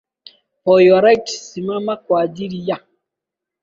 [0.63, 2.79] for your right simama kwa ajili ya